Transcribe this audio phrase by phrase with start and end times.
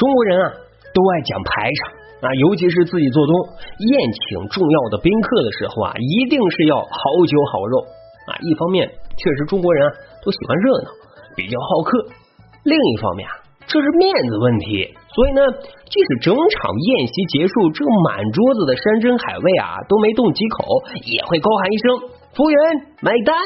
[0.00, 0.48] 中国人啊
[0.96, 1.92] 都爱讲排场
[2.24, 3.36] 啊，尤其是自己做东
[3.84, 7.84] 宴请重要的宾客的时候啊，一定是要好酒好肉
[8.24, 8.32] 啊。
[8.40, 9.92] 一方面确实中国人啊
[10.24, 10.88] 都喜欢热闹，
[11.36, 11.92] 比较好客；
[12.64, 14.88] 另一方面啊，这是面子问题。
[15.12, 15.40] 所以呢，
[15.84, 20.64] 即使整场宴席结束，这满桌子的山珍海味啊都没动几口，
[21.04, 21.84] 也会高喊一声
[22.32, 22.58] “服务员
[23.04, 23.36] 买单”，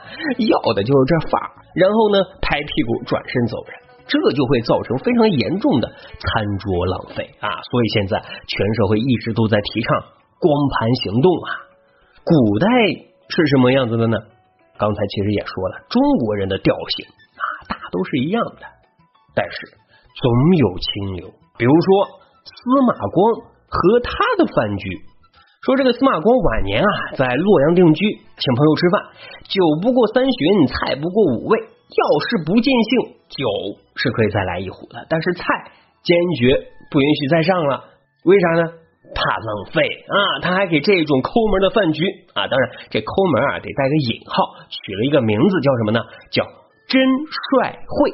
[0.48, 1.48] 要的就是这范儿。
[1.76, 7.48] 然后呢，拍屁股转身走人，这就会造成非常严重的餐桌浪费啊！
[7.70, 10.00] 所以现在全社会一直都在提倡
[10.38, 11.50] 光盘行动啊。
[12.24, 12.66] 古代
[13.28, 14.16] 是什么样子的呢？
[14.78, 18.62] 刚才其实也说了，中国人的调性啊，大都是一样的，
[19.34, 19.56] 但是。
[20.14, 21.26] 总有清流，
[21.58, 22.06] 比如说
[22.46, 22.54] 司
[22.86, 23.34] 马光
[23.66, 24.88] 和他的饭局。
[25.66, 28.06] 说这个司马光晚年啊，在洛阳定居，
[28.38, 29.02] 请朋友吃饭，
[29.48, 31.58] 酒不过三巡，菜不过五味。
[31.90, 33.44] 要是不尽兴，酒
[33.96, 35.42] 是可以再来一壶的，但是菜
[36.02, 37.84] 坚决不允许再上了。
[38.24, 38.62] 为啥呢？
[39.14, 40.40] 怕浪费啊！
[40.42, 42.02] 他还给这种抠门的饭局
[42.34, 46.00] 啊，当然这抠门啊得带个引号，取了一个名字叫什么呢？
[46.32, 46.44] 叫
[46.88, 48.10] 真率会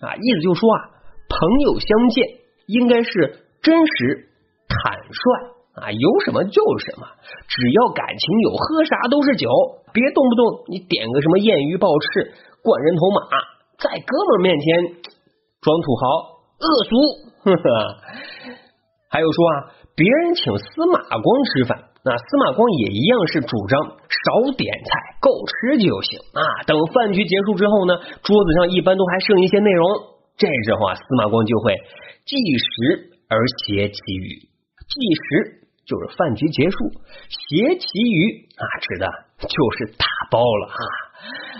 [0.00, 0.90] 啊，意思就说啊。
[1.28, 2.26] 朋友相见
[2.66, 4.28] 应该是真实
[4.66, 7.06] 坦率啊，有什么就是什么，
[7.46, 9.48] 只要感情有，喝啥都是酒，
[9.92, 13.20] 别动不动你点个什么艳鱼爆翅、灌人头马，
[13.78, 14.66] 在哥们面前
[15.60, 16.04] 装土豪
[16.58, 16.92] 恶俗。
[17.44, 17.96] 呵呵。
[19.10, 19.54] 还有说啊，
[19.96, 26.62] 别人请司马光吃饭，那司马光也一样是主张少点菜，够吃就行啊。
[26.66, 29.88] 等饭局结束之后呢，桌子上一般都还剩一些内容。
[30.36, 31.74] 这时候啊，司马光就会
[32.26, 34.28] 计时而挟其余。
[34.88, 36.76] 计时就是饭局结束，
[37.28, 39.06] 挟其余啊，指的
[39.46, 40.82] 就是打包了啊。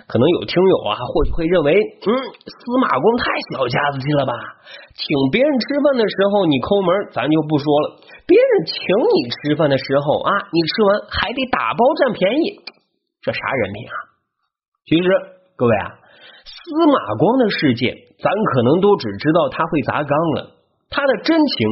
[0.06, 4.32] 可能有听友啊，或许会认为，嗯，司马光太小家子气了吧？
[4.94, 8.00] 请别人吃饭的时候你抠门，咱就不说了。
[8.26, 12.60] 别人请你吃饭的时候啊，你吃完还得打包占便宜，
[13.20, 13.94] 这啥人品啊？
[14.86, 15.08] 其实
[15.56, 15.98] 各位啊。
[16.48, 17.92] 司马光的世界，
[18.22, 20.56] 咱可能都只知道他会砸缸了。
[20.91, 21.69] 他的真情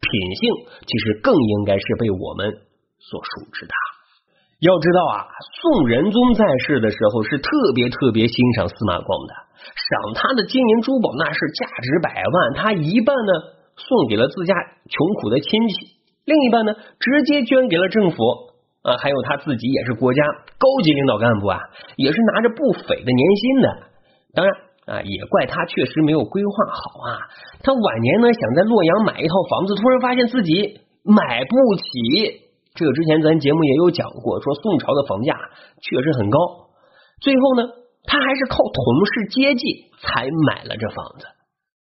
[0.00, 0.54] 品性，
[0.86, 2.50] 其实更应该是被我们
[2.98, 3.72] 所熟知的。
[4.60, 5.28] 要知道啊，
[5.60, 12.54] 宋仁宗在世的时候是特别特别欣赏司马光的，赏他的金银珠宝那是价值百万。
[12.54, 13.32] 他一半呢
[13.76, 14.54] 送给了自家
[14.88, 15.74] 穷苦的亲戚，
[16.24, 18.16] 另一半呢直接捐给了政府
[18.80, 18.96] 啊。
[18.96, 20.24] 还有他自己也是国家
[20.56, 21.60] 高级领导干部啊，
[21.96, 23.68] 也是拿着不菲的年薪的。
[24.32, 24.54] 当然
[24.86, 27.28] 啊，也怪他确实没有规划好啊。
[27.62, 32.45] 他晚年呢，想在洛阳买一套房子，突然发现自己买不起。
[32.76, 35.34] 这个之前咱节目也有讲过，说宋朝的房价
[35.80, 36.38] 确实很高。
[37.20, 37.64] 最后呢，
[38.04, 41.26] 他还是靠同事接济才买了这房子。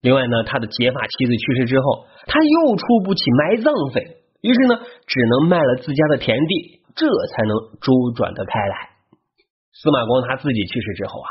[0.01, 8.89] 另外呢，他的结发妻子去世之后，他又出不起埋葬费，于是呢，只能卖了自家的田地，这才能周转得开来。
[9.71, 11.29] 司马光他自己去世之后啊。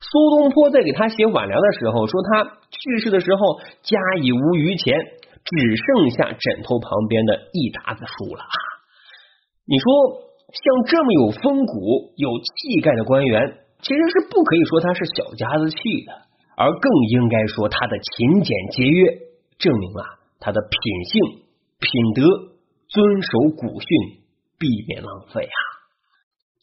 [0.00, 8.58] 苏东坡在给他写挽联的时候说，他去世的时候家已无余钱，只剩下枕头旁边的一沓子书了啊！
[9.68, 9.84] 你说
[10.48, 13.52] 像这么有风骨、有气概的官员，
[13.84, 15.76] 其实是不可以说他是小家子气
[16.08, 16.12] 的，
[16.56, 19.12] 而更应该说他的勤俭节约，
[19.58, 20.02] 证明了
[20.40, 21.44] 他的品性、
[21.78, 22.24] 品德，
[22.88, 23.28] 遵守
[23.60, 23.88] 古训，
[24.58, 25.58] 避免浪费啊！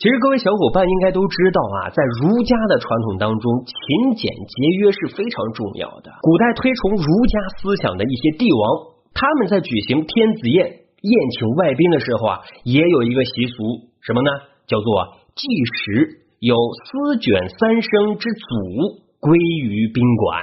[0.02, 6.12] 其实各位小伙伴应该都知道啊，在儒家的传统当中，勤俭节约是非常重要的。
[6.26, 14.30] 古代推崇儒家思想的一些帝王，他们在举行天子宴宴请外宾的时候啊，也有一个习俗，什么呢？
[14.66, 20.42] 叫做祭食，有丝卷三升之祖归于宾馆。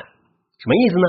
[0.62, 1.06] 什么意思呢？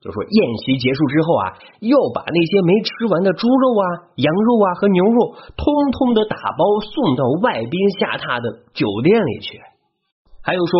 [0.00, 1.44] 就说宴席结束之后啊，
[1.80, 3.84] 要把那些没吃完的猪肉啊、
[4.16, 9.60] 羊肉啊和牛肉，通通的打包送到外宾下榻的酒店里去。
[10.42, 10.72] 还有说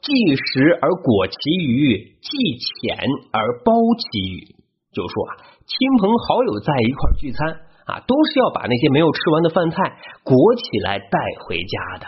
[0.00, 2.96] 计食而裹其余，计浅
[3.32, 4.56] 而包其余。
[4.96, 5.30] 就说啊，
[5.68, 7.60] 亲朋好友在一块聚餐
[7.90, 9.76] 啊，都是要把那些没有吃完的饭菜
[10.22, 12.06] 裹起来带回家的，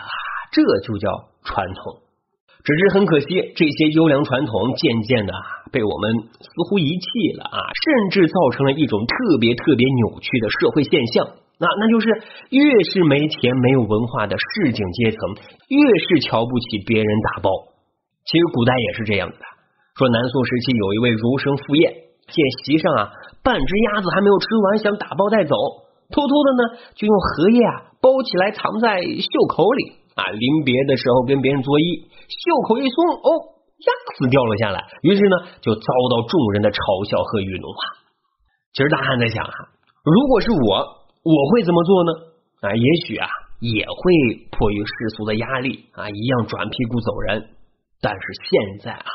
[0.51, 1.09] 这就叫
[1.43, 1.99] 传统。
[2.63, 5.33] 只是很可惜，这些优良传统渐渐的
[5.69, 11.27] 被我们似乎遗弃了啊，甚至造成了一种特别特别扭曲的社会现象。
[11.59, 12.07] 那那就是
[12.49, 15.19] 越是没钱没有文化的市井阶层，
[15.67, 17.51] 越是瞧不起别人打包。
[18.25, 19.37] 其实古代也是这样的。
[19.95, 21.93] 说南宋时期有一位儒生赴宴，
[22.27, 23.11] 见席上啊
[23.43, 25.55] 半只鸭子还没有吃完，想打包带走，
[26.11, 26.61] 偷偷的呢
[26.95, 30.03] 就用荷叶啊包起来藏在袖口里。
[30.13, 33.29] 啊，临别的时候跟别人作揖，袖口一松，哦，
[33.81, 34.77] 鸭子掉了下来。
[35.01, 36.77] 于是呢，就遭到众人的嘲
[37.09, 37.83] 笑和愚弄啊。
[38.77, 39.57] 其实大汉在想啊，
[40.05, 40.69] 如果是我，
[41.25, 42.11] 我会怎么做呢？
[42.61, 43.25] 啊，也许啊，
[43.57, 44.05] 也会
[44.53, 47.49] 迫于世俗的压力啊，一样转屁股走人。
[47.97, 49.09] 但是现在啊，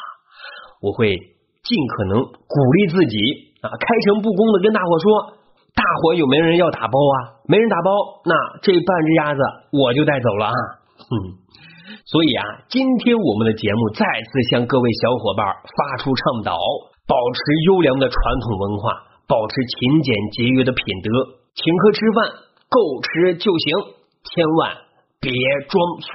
[0.83, 1.15] 我会
[1.69, 5.37] 尽可能鼓励自己啊，开诚布公的跟大伙说。
[5.79, 7.39] 大伙有没有人要打包啊？
[7.47, 7.91] 没人打包，
[8.25, 10.53] 那这半只鸭子我就带走了啊！
[10.99, 11.39] 哼，
[12.05, 16.59] 所以啊，今天我们的节目再次向各位小伙伴发出倡导：
[17.07, 17.39] 保持
[17.71, 18.91] 优良的传统文化，
[19.29, 22.27] 保持勤俭节约的品德，请客吃饭
[22.69, 23.95] 够吃就行，
[24.35, 24.75] 千万
[25.21, 25.31] 别
[25.71, 26.11] 装蒜。